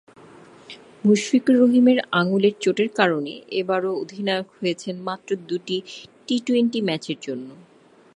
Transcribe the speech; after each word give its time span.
মুশফিকুর 1.03 1.55
রহিমের 1.61 1.99
আঙুলের 2.19 2.55
চোটের 2.63 2.89
কারণে 2.99 3.31
এবারও 3.51 3.91
অধিনায়ক 4.01 4.47
হয়েছেন 4.57 4.95
মাত্র 5.07 5.29
দুটি 5.49 5.77
টি-টোয়েন্টি 6.27 6.79
ম্যাচের 6.87 7.17
জন্য। 7.21 7.47